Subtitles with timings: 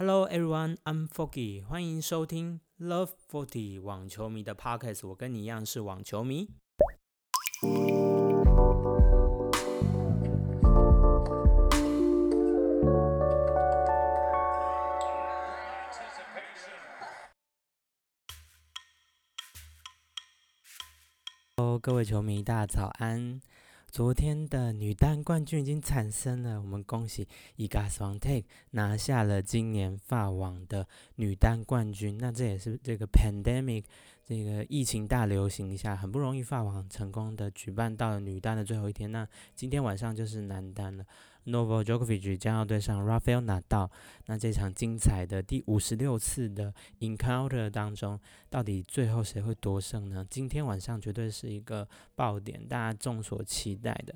[0.00, 5.08] Hello everyone, I'm Foggy，欢迎收听 Love Forty 网球迷的 Podcast。
[5.08, 6.48] 我跟你一样是网球迷。
[21.56, 23.40] Hello，，各位球迷，大家早安！
[23.90, 27.26] 昨天的女单冠军已经产生了，我们恭喜
[27.56, 32.18] i g a s w a n t e 拿下了今年法网的女单冠军。
[32.18, 33.84] 那这也是这个 pandemic
[34.26, 39.10] 这个疫情大流行下，很不容易法网成功的举办到了女单的最后一天。
[39.10, 41.04] 那今天晚上就是男单了。
[41.48, 43.90] N o v a j o k o v i c 将要对上 Rafael 拿到
[44.26, 48.20] 那这场精彩的第五十六次的 encounter 当中，
[48.50, 50.24] 到底最后谁会夺胜呢？
[50.28, 54.14] 今天晚上绝对是一个爆点，大家众所期待的。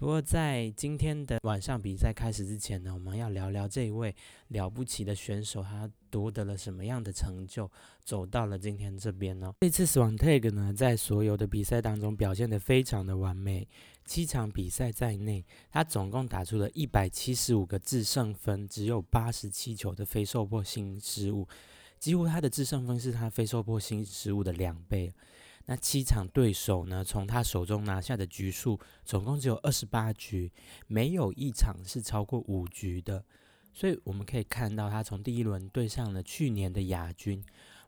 [0.00, 4.16] 不过在今天的晚上比赛开始之前呢，我们要聊聊这位
[4.48, 7.70] 了不起的选手，他夺得了什么样的成就，
[8.02, 9.52] 走到了今天这边呢？
[9.60, 13.68] 这次 Swiatek 呢，在所有的比赛当中表现得非常的完美。
[14.06, 21.46] 七场比赛在内，他总共打出了一百七十五个制胜分，只有八十七球的非受迫性失误，
[21.98, 25.12] 几乎他的制胜分是他非受迫性失误的两倍。
[25.70, 30.50] 那七场对手呢，从他手中拿下的局数总共只有二十八局，
[30.88, 33.24] 没有一场是超过五局的。
[33.72, 37.40] 所以我们可以看到，他从第一轮对上了去年的亚军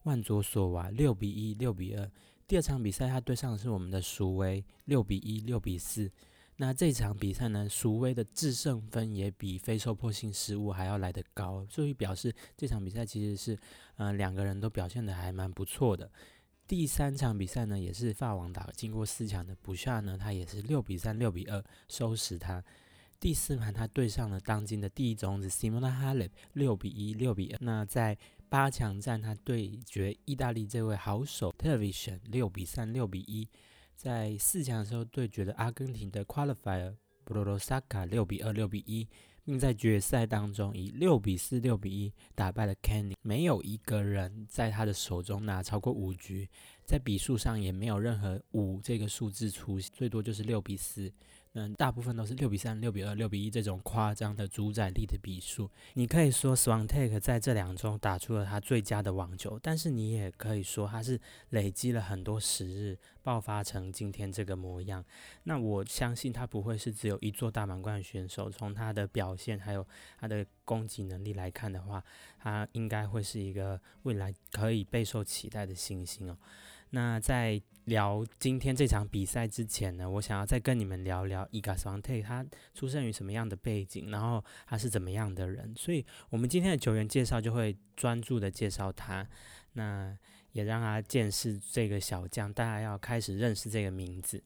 [0.04, 2.08] 万佐索娃，六比一，六比二。
[2.46, 6.08] 第二场比赛，他对上的是我们的苏威，六比一，六比四。
[6.58, 13.58] 那这场比赛呢，苏威的制胜分也比非受迫性失误还要来得高，所以表示这场比赛其实是，
[13.96, 16.08] 呃，两个人都表现的还蛮不错的。
[16.66, 22.64] 第三场比赛呢，也是法王打，经过四强的补下呢，他也是六比三、六比二收拾他。
[23.20, 27.58] 第四盘他对上了当今的第一种子 Simona Halep，六比一、六比二。
[27.60, 28.16] 那在
[28.48, 33.46] 八强战，他对决意大利这位好手 Television 六比三六比一，
[33.94, 39.06] 在四强的时候对决的阿根廷的 Qualifier b r o s a k a 六比二六比一，
[39.44, 43.14] 并在决赛当中以六比四六比一打败了 Canny，。
[43.22, 46.48] 没有一个人在他的手中拿超过五局，
[46.84, 51.12] 在比数上也没有任何五这个数字出现，最多就是六比四。
[51.54, 55.70] 嗯，大部分都是六比三、六比二、六比一这种夸张的主宰力的比数。
[55.92, 61.20] 你可以说 Swantek 在这两周打出了他最佳的网球，但是你也可以说他是
[61.50, 65.04] 累积了很多时日，爆发成今天这个模样。
[65.42, 68.50] 那我相信他不会是只有一座大满贯选手。
[68.50, 69.86] 从他的表现还有
[70.18, 72.02] 他的攻击能力来看的话，
[72.38, 76.38] 他应该会是一个未来可以备受期待的新星哦。
[76.94, 85.74] 那在聊今天这场比赛之前呢，我想要再跟你们聊聊伊卡斯旺特，他出生于什么样的背景，然后他是怎么样的人。
[85.76, 89.26] 所以，我们今天的球员介绍就会专注的介绍他，
[89.72, 90.16] 那
[90.52, 94.42] 也让他见识这个小将，大家要开始认识这个名字。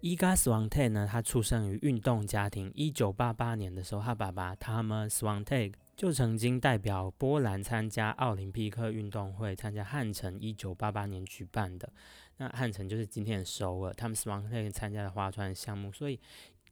[0.00, 5.70] 伊卡斯旺特呢，他出生于运动家庭，一九八八年的时候，他爸爸 Thomas Swan 泰。
[5.96, 11.90] 就曾经代表波兰参加奥林匹克运动会，参加汉城一九八八年举办的。
[12.36, 16.20] 那汉城就是今天的首尔，他们是王可以参加的划船项目，所以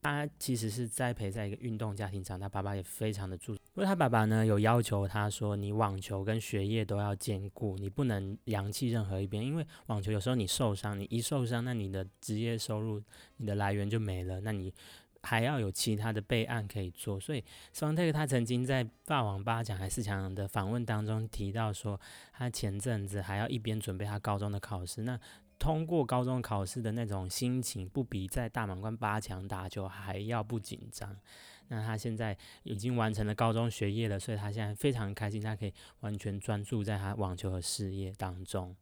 [0.02, 2.46] 他其实是栽培在一个运动家庭长大。
[2.46, 13.02] 爸爸也非常的注，不过他爸爸呢有要求他说，你网球跟学业都要兼顾，你不能扬弃任何一边，因为网球有时候你受伤，你一受伤，那你的职业收入、
[13.38, 14.70] 你的来源就没了，那你。
[15.24, 17.42] 还要有其他的备案可以做，所以
[17.72, 21.98] 双特他曾经在霸王八强还是强的访问当中提到说，
[22.32, 25.18] 他前阵子还要一边准备他高中的考试，那
[25.58, 31.16] 通过高中考试的那种心情，不比在大满贯八强打球还要不紧张。
[31.68, 38.76] 那他现在已经完成了高中学业了，所以他现在非常开心，他可以完全专注在他网球的事业当中。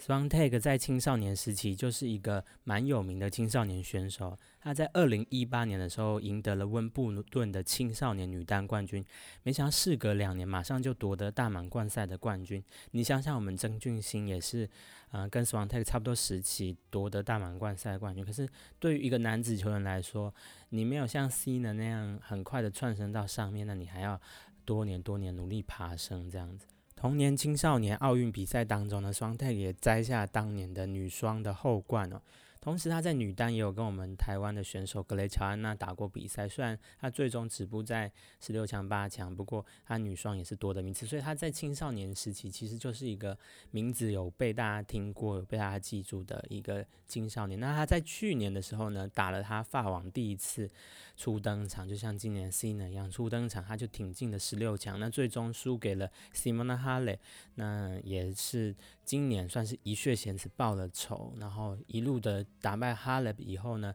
[0.00, 4.38] Swan Tag 在青少年时期就是一个蛮有名的青少年选手。
[4.60, 9.04] 他在二零一八年的时候赢得了温布顿的青少年女单冠军，
[9.42, 12.62] 没想到事隔两年，马上就夺得大满贯赛的冠军。
[12.92, 14.70] 你想想，我们曾俊欣也是，
[15.10, 18.24] 呃，跟 Swan Tag 差不多时期夺得大满贯赛冠军。
[18.24, 18.48] 可是
[18.78, 20.32] 对于一个男子球员来说，
[20.68, 24.20] 你没有像 C 呢那样很快的窜升到上面，那你还要
[24.64, 26.66] 多年多年努力爬升这样子。
[27.00, 32.20] 同年青少年奥运比赛当中呢，双泰也摘下当年的女双的后冠哦。
[32.60, 36.48] 同时，他在女单也有跟我们台湾的选手格雷乔安娜打过比赛。
[36.48, 41.06] 虽然他最终止步在十六强、八强，不过他女双也是夺得名次。
[41.06, 43.38] 所以他在青少年时期其实就是一个
[43.70, 47.58] 名字有被大家听过、有被大家记住的一个青少年。
[47.60, 50.68] 那他在去年的时候呢，打了他法网第一次
[51.16, 54.98] 初登场，就像今年 C 呢一样初登场，他就挺进了十六强。
[54.98, 57.18] 那最终输给了 Simona Hale，
[57.54, 58.74] 那也是
[59.04, 62.44] 今年算是一血险子报了仇，然后一路的。
[62.60, 63.94] 打败哈勒比以后呢，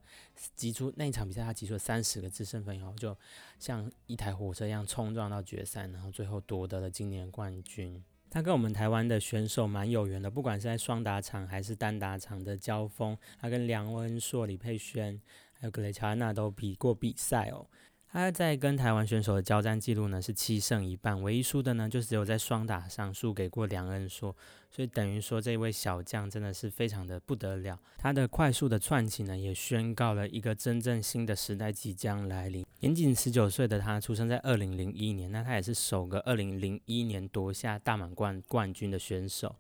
[0.56, 3.18] 击出那一场比赛，他击出了三十个制胜分以后，就
[3.60, 8.04] 像一台火车一样冲撞到决赛，然后最后夺得了今年冠军。
[8.30, 15.22] 他跟我们台湾的选手蛮有缘的，不管是在双打场还是单打场的交锋，他跟梁文硕、李佩轩
[15.54, 17.68] 还有格雷乔安娜都比过比赛哦。
[18.14, 24.36] 他在跟台湾选手的交战记录呢是七胜一半，唯一输的呢就只有在双打上输给过梁恩硕，
[24.70, 27.80] 所以等于说这位小将真的是非常的不得了。
[27.98, 32.64] 他的快速的窜起呢，也宣告了一个真正新的时代即将来临。
[32.82, 39.56] 年仅十九岁的他出生在二零零一年，那他也是首个二零零一年夺下大满贯冠军的选手。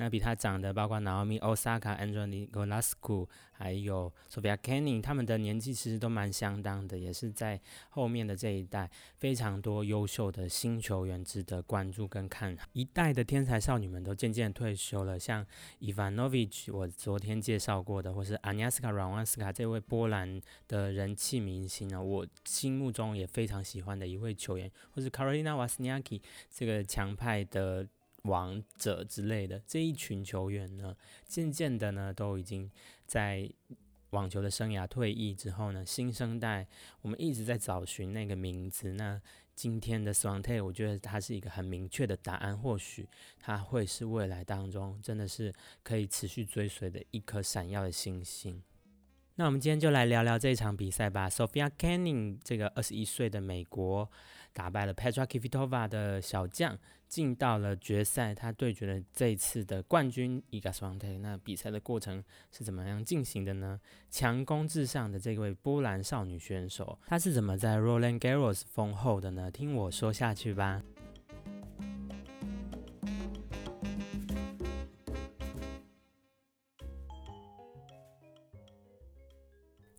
[0.00, 7.60] 那比他长的，包括 Naomi Osaka、Andrei Golasku，还有 Sofia Kenin，他们的年纪其实都蛮相当的，也是在
[7.90, 12.56] 后面的这一代非常多优秀的新球员值得关注跟看。
[12.72, 15.44] 一代的天才少女们都渐渐退休了，像
[15.80, 27.86] Ivanovic，我昨天介绍过的，或是 Aniska r a w a n s k a 这位波兰的人气明星呢，我心目中也非常喜欢的一位球员，或是 Karolina Wozniacki 这个强派的。
[28.22, 30.96] 王者之类的这一群球员呢，
[31.26, 32.70] 渐渐的呢，都已经
[33.06, 33.50] 在
[34.10, 36.66] 网球的生涯退役之后呢，新生代
[37.02, 38.92] 我们一直在找寻那个名字。
[38.94, 39.20] 那
[39.54, 43.08] 今天的 s w a n t e 我觉得它是一个很明确的答案，或许
[43.38, 45.52] 它会是未来当中真的是
[45.82, 48.62] 可以持续追随的一颗闪耀的星星。
[49.36, 51.30] 那我们今天就来聊聊这场比赛吧。
[51.30, 54.10] Sophia Kenin 这个二十一岁的美国
[54.52, 58.34] 打败了 Petra Kvitova 的小将，进到了决赛。
[58.34, 61.18] 他对决了这一次的冠军 i g a s w a n t e。
[61.18, 63.80] 那比赛的过程是怎么样进行的呢？
[64.10, 69.50] 强攻至上的这位波兰少女选手，她是怎么在 Roland Garros 封后的呢？
[69.50, 70.82] 听我说下去吧。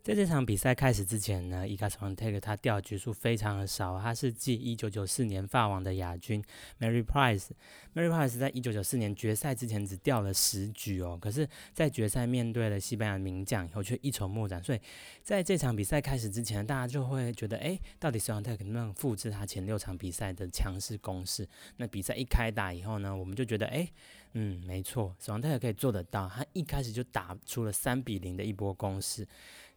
[0.02, 6.42] 在这场比赛开始之前呢，伊卡斯旺泰克他掉局数非常的少，他是继一九九四年法网的亚军
[6.80, 7.50] Mary Price。
[7.94, 14.60] Mary Price 在一九九四年决赛之前只掉了十局哦，可是，在决赛面对了西班牙名将以后却一筹莫展。
[14.60, 14.80] 所以，
[15.22, 21.48] 在这场比赛开始之前，大家就会觉得，哎，到底斯旺泰克能不能复制他前六场比赛的强势攻势？
[21.76, 23.88] 那比赛一开打以后呢，我们就觉得，哎，
[24.32, 26.28] 嗯，没错，斯旺泰克可以做得到。
[26.28, 29.24] 他一开始就打出了三比零的一波攻势。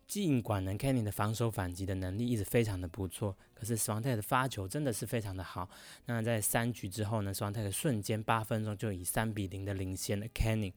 [0.07, 5.69] 尽管呢 k e n n y 的防守反击的能力一直非常的不错，可是 s w a n t e 的发球真的是非常的好。
[6.05, 10.73] 那在三局之后呢 s w a n t e 瞬间八分钟就以三比零的领先了 k e n n y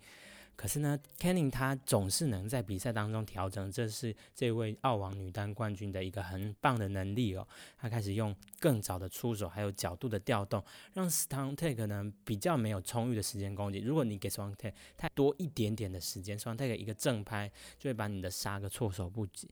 [0.58, 7.46] 可是呢，Canning 他总是能在比赛当中调整，这是这位澳网女单冠军的一个很棒的能力哦。
[7.76, 10.60] 他开始用更早的出手，还有角度的调动，
[10.94, 13.78] 让 s t o n t a k e 呢比较没有充裕的时间攻击。
[13.78, 19.49] 如果你给 s w a n t a k e 太多一点点的时间 stan take 一个正拍就会把你的杀个措手不及。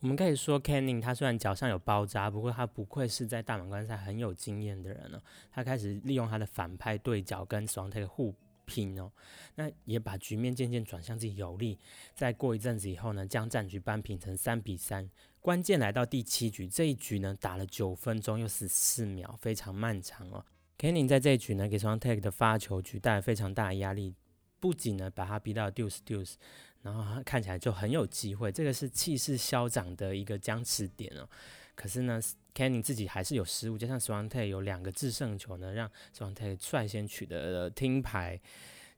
[0.00, 5.22] 我们可以说，Canning 他虽然脚上有包扎，不过他不愧是在大满贯赛很有经验的人了。
[5.50, 8.34] 他开始利用他的反拍对角跟 s w a n t a k e 互。
[8.64, 9.10] 拼哦，
[9.54, 11.78] 那也把局面渐渐转向自己有利。
[12.14, 15.08] 再过一阵子以后呢，将战局扳平成三比三。
[15.40, 20.44] 关键来到第七局，这一局呢打了九分钟又十四秒，非常漫长哦。
[20.78, 24.14] Kenning 在这一局呢给双 Take 的发球局带来非常大的压力，
[24.60, 26.34] 不仅呢把他逼到 Deuce Deuce，
[26.82, 28.52] 然后他看起来就很有机会。
[28.52, 31.28] 这个是气势嚣张的一个僵持点哦。
[31.74, 32.20] 可是呢
[32.54, 38.40] ，Kenny 自己还是有失误，加上 Swante 有两个制胜球呢，让 Swante 率先取得了听牌。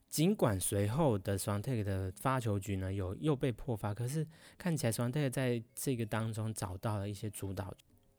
[0.08, 4.24] 尽管随后的 Swante 的发球局呢有又被破发，可是
[4.56, 7.74] 看起来 Swante 在这个当中找到了一些主导。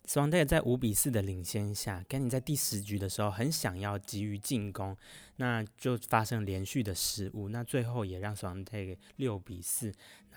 [0.05, 4.95] Swante 在五比四的领先下，Kenny 在第十局的时候很想要急于进攻，
[5.37, 9.91] 那就发生连续的失误，那最后也让 Swante 六比四。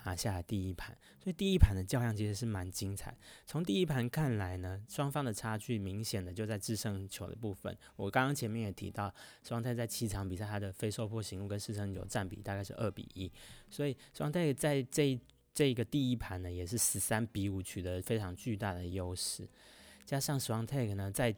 [0.05, 3.15] 拿下了第一盘，所以第一盘的较量其实是蛮精彩。
[3.45, 7.77] 从第一盘看来呢，双方的差距明显的就在制胜球的部分。
[7.95, 9.13] 我刚刚前面也提到，
[9.43, 13.31] 双泰在七场比赛他的非受迫行误跟制胜球占比大概是二比一，
[13.69, 15.19] 所以双泰在这
[15.53, 19.47] 这个第一盘呢，也是十三比五取得非常巨大的优势。
[20.05, 21.35] 加上双泰呢在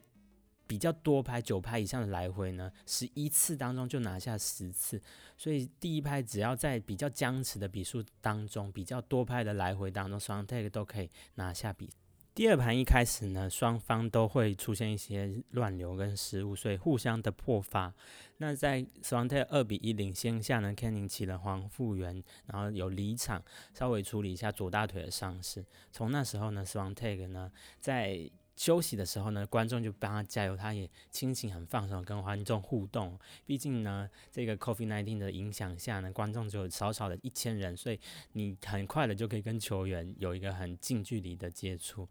[0.72, 4.98] 比较多拍九拍以上的来回呢，十一次当中就拿下十次，
[5.36, 11.90] 所以第一拍只要在比较僵持的比数当中，比较多拍的来回当中，双 take 都可以拿下比。
[12.34, 17.92] 第二盘一开始呢，双方都会出现一些乱流跟失误，所以互相的破发。
[18.38, 25.62] 那在双 take 二比一领先下呢，Kenning 起了黄复原，然后有离场，稍微处理一下左大腿的伤势。
[25.90, 28.30] 从那时候呢，双 take 呢在。
[28.54, 33.18] 休息的时候呢，观众就帮他加油，他也心情很放松，跟观众互动。
[33.46, 37.98] 毕竟呢，这个 Covid nineteen 的影响下呢，观众只有少少的一千人，所以
[38.32, 42.08] 你很快的就可以跟球员有一个很近距离的接触。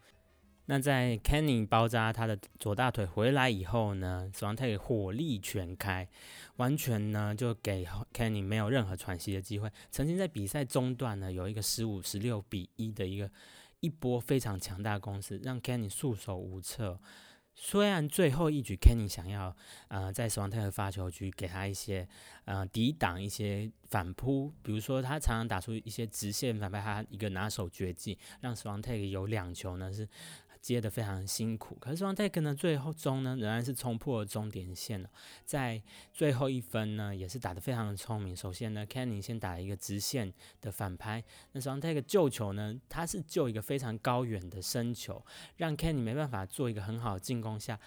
[0.65, 6.07] 那在 Kenny 包扎他的左大腿回来以后呢 s w a n t 火力全开，
[6.57, 9.71] 完全呢就给 Kenny 没有任何喘息的机会。
[9.91, 13.29] 曾经在比赛中段呢，有一个十五十六比一的一个。
[13.81, 16.99] 一波非常强大的攻势，让 Kenny 束手无策。
[17.53, 19.53] 虽然最后一局 Kenny 想要
[19.89, 22.07] 呃在死亡泰和发球局给他一些
[22.45, 30.07] 呃抵挡一些反扑，比如说他常常打出一些直线反拍，他一个拿手绝技，让死亡泰有两球呢是。
[30.61, 35.09] 接的非常辛苦，可是双 take 呢，最后中呢仍然是冲破了终点线了，
[35.43, 35.81] 在
[36.13, 38.35] 最后一分呢也是打得非常的聪明。
[38.35, 45.25] 首先呢，Kenny 先打了一个直线的反拍，那双 take 救球呢，他是救一个非常高远的深球，
[45.57, 47.79] 让 Kenny 没办法做一个很好的进攻下，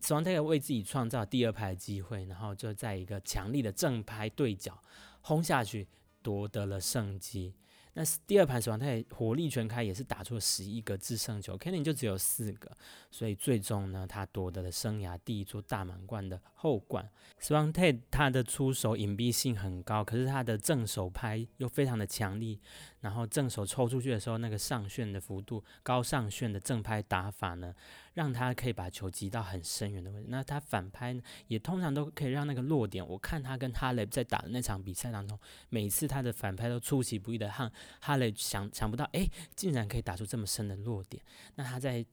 [0.00, 4.82] 双 take 为自己创造第二拍的机会，然后就在一个强力的正拍对角
[5.20, 5.86] 轰下去，
[6.22, 7.54] 夺得了胜机。
[7.98, 12.70] 那第二盘时候，他也火力全开，也是打出了十一个制胜球，Kenny 就只有四个，
[13.10, 17.08] 所以最终呢，他夺得了生涯第一座大满贯的后冠。
[17.40, 22.60] swan 太他的出手隐蔽性很高，可是他的正手拍又非常的强力。
[23.00, 27.72] 然后正手抽出去的时候，那个上旋的幅度、高上旋的正拍打法呢，
[28.16, 30.26] 让他可以把球击到很深远的位置。
[30.30, 33.06] 那他反拍呢，也通常都可以让那个落点。
[33.06, 37.70] 我看他跟哈雷在打的那场比赛当中，每次他的反拍都出其不意的，让
[38.00, 41.22] 哈雷想想不到，哎，竟然可以打出这么深的落点。
[41.56, 42.04] 那他在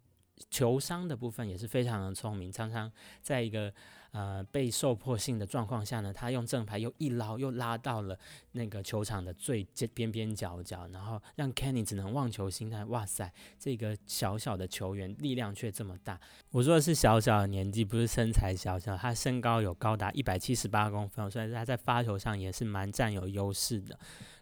[0.49, 2.91] 球商的部分也是非常的聪明，常常
[3.21, 3.73] 在一个。
[4.13, 8.15] 呃，被受迫性的状况下呢，他用正牌又一捞又拉到了
[8.51, 12.87] 那个球场的最边边角角，然后让 Kenny 只能望球兴叹。
[12.89, 16.19] 哇塞，这个小小的球员力量却这么大。
[16.51, 18.95] 我说的是小小的年纪，不是身材小小。
[18.95, 23.97] 他身高有高达一百七十八公分，所以他在发球上也是蛮占有优势的。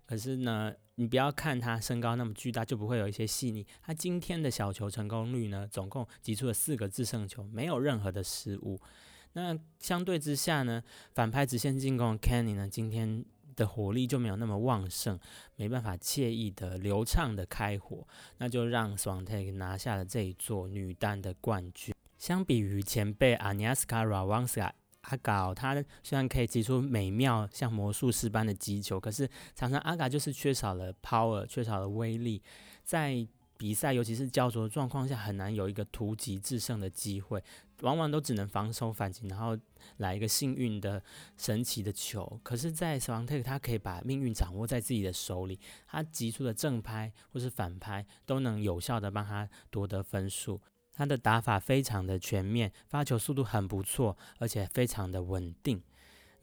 [0.06, 3.66] 可是呢，你不要看他身高那么巨大，就不会有一些细腻。
[3.82, 8.78] 他今天的小球成功率呢，总共击出了四个制胜球，没有任何的失误。
[9.34, 10.84] 那相对之下呢，
[11.14, 13.24] 反拍直线进攻 Kenny 呢，今天
[13.56, 15.20] 的火力就没有那么旺盛，
[15.56, 18.08] 没办法惬意的流畅的开火，
[18.38, 21.94] 那就让 Swante 拿下了这一座女单的冠军。
[22.18, 24.72] 相比于前辈 Aniska Rawanska
[25.02, 25.74] 阿嘎，他
[26.04, 32.42] 虽然可以击出美妙像魔术师般的击球，可是常常阿嘎就是缺少了 power，缺少了威力，
[32.84, 33.28] 在
[33.62, 37.44] 比赛尤其是焦灼的状况下，很难有一个突击制胜的机会。
[37.82, 39.56] 往往都只能防守反击，然后
[39.98, 41.04] 来一个幸运的
[41.38, 42.40] 神奇的球。
[42.42, 50.60] 可是，在死亡 take，他可以把命运掌握在自己的手里，他击出的正拍或是反拍都能有效的帮他夺得分数。
[50.92, 55.84] 他的打法非常的全面，发球速度很不错，而且非常的稳定。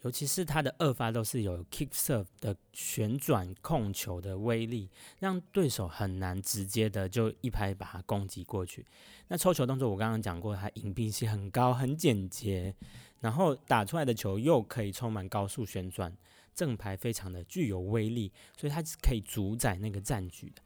[0.02, 4.88] 尤其是他的二发都是有 kick serve 的旋转控球的威力，
[5.19, 8.87] 让对手很难直接的就一拍把它攻击过去。
[9.26, 12.75] 那抽球动作我刚刚讲过，它隐蔽性很高，很简洁，
[13.21, 16.17] 然后打出来的球又可以充满高速旋转，
[16.55, 20.62] 正牌非常的具有威力，所以它是可以主宰那个战局的。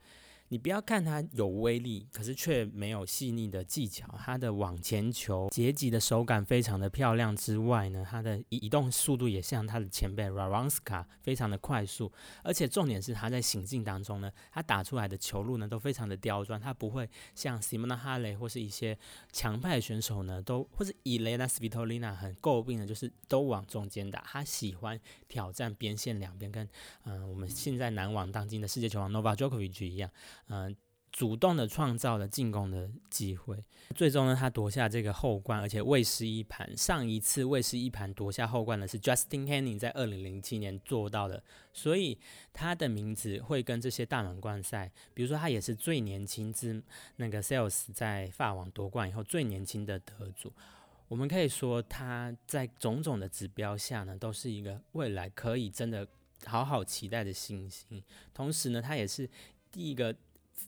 [0.53, 4.07] 你不要看它有威力，可是却没有细腻的技巧。
[4.19, 12.11] 它的往前球截击的手感非常的漂亮之外呢，它的移动速度也像它的前辈 Ravanska 非常的快速。
[12.43, 18.95] 而且重点是它在行进当中呢，它打出来的球路呢都非常的刁钻，它不会像 Simona Hale 或是一些
[19.31, 26.69] 强派选手呢都或者以 Lena Svitolina 很诟病的就是都往中间打，他喜欢挑战边线两边，跟
[27.05, 30.07] 嗯我们现在男网当今的世界球王 Novak Djokovic 一样。
[30.47, 30.75] 嗯，
[31.11, 33.63] 主动的创造了进攻的机会，
[33.95, 36.75] 最终呢，他夺下这个后冠，而且未失一盘。
[36.75, 42.17] 上一次未失一盘夺下后冠的是 Justin Henning，在二零零七年做到的，所以
[42.51, 46.81] 他的名字会跟这些大满贯赛，比如说他也是最年轻之
[47.17, 50.51] 那个 Sales 在法网夺冠以后最年轻的得主。
[51.07, 56.07] 我们可以说他在种种的指标下呢，都是一个未来可以真的
[56.45, 58.03] 好好期待的星星。
[58.33, 59.29] 同时呢，他也是
[59.71, 60.15] 第一个。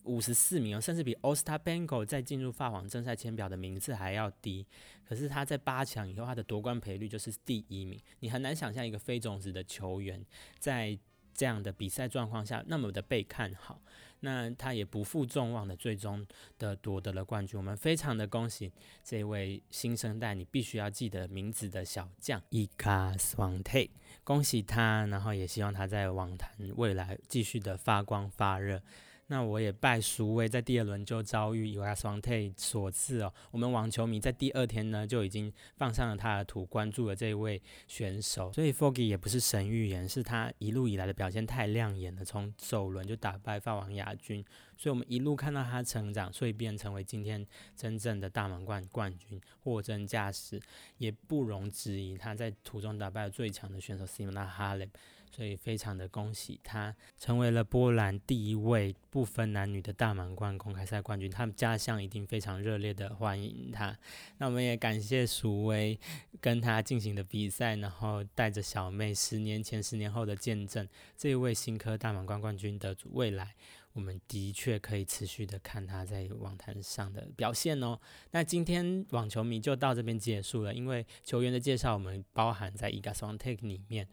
[0.04, 4.66] 五十四名，甚至比 Ostapenko 在进入法网正赛签表的名次还要低。
[5.04, 8.00] 可是他在八强以后，他的夺冠赔率就是第一名。
[8.20, 10.24] 你很难想象一个非种子的球员
[10.60, 10.98] 在
[11.34, 13.82] 这样的比赛状况下那么的被看好。
[14.22, 16.26] 那他也不负众望的，最终
[16.58, 17.58] 的夺得了冠军。
[17.58, 18.72] 我们非常的恭喜
[19.04, 23.88] 这位新生代，你必须要记得名字的小将伊卡斯旺泰，
[24.24, 28.82] 恭喜他，然后也希望他在网坛未来继续的发光发热。
[29.28, 33.34] 那我也拜苏威在第二轮就遭遇 US 双 T 所赐哦。
[33.50, 38.54] 我们网球迷在第二天呢就已经放上了他的图，关注了这位选手。
[38.54, 44.46] 所以 Foggy 也不是神预言，是他一路以来的表现太亮眼了，从首轮就打败法王亚军。
[44.78, 47.44] 所以我们一路看到他成长，所以变成为今天
[47.76, 50.62] 真正的大满贯冠军，货真价实，
[50.98, 52.16] 也不容置疑。
[52.16, 54.90] 他在途中打败了最强的选手 Simona Halep。
[55.36, 61.30] 所以非常的恭喜他，成为了波兰第一位不分男女的大满贯公开赛冠军。
[61.30, 63.98] 他们家乡一定非常热烈的欢迎他。
[64.38, 66.00] 那我们也感谢蜀威
[66.40, 70.88] 跟他进行的比赛，然后带着小妹十年前、十年后的见证，
[71.18, 73.54] 这一位新科大满贯冠军的，未来
[73.92, 78.00] 我们的确可以持续的看他在网坛上的表现哦。
[78.32, 84.08] 那今天网球迷就到这边结束了，因为球员的介绍我们包含在 e g a s o n Take 里面。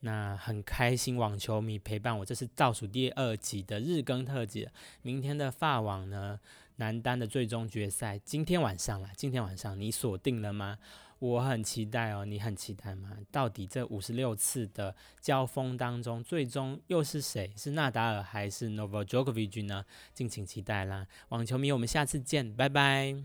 [0.00, 4.68] 那很开心，网球迷陪伴我，这是倒数第二集的日更特辑。
[5.02, 6.38] 明天的法网呢，
[6.76, 9.08] 男单的最终决赛，今天晚上了。
[9.16, 10.78] 今天晚上你锁定了吗？
[11.18, 13.16] 我很期待哦，你很期待吗？
[13.32, 17.50] 到底这五十六次的交锋当中，最终又是谁？
[17.56, 19.86] 是纳达尔还是 n o v a Djokovic 呢？
[20.12, 21.06] 敬请期待啦！
[21.30, 23.16] 网球迷，我们下次见，拜拜。